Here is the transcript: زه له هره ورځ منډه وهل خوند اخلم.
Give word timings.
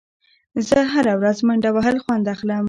زه 0.67 0.77
له 0.83 0.89
هره 0.93 1.13
ورځ 1.19 1.37
منډه 1.47 1.69
وهل 1.75 1.97
خوند 2.03 2.25
اخلم. 2.33 2.59